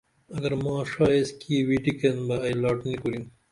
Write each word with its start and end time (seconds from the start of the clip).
اگر 0.35 0.53
ما 0.63 0.75
ڜا 0.91 1.07
ایس 1.15 1.29
کی 1.41 1.55
وٹیکین 1.67 2.17
بہ 2.27 2.35
ائی 2.45 2.55
لاٹ 2.61 2.77
نی 2.85 2.93
کُریم 3.01 3.25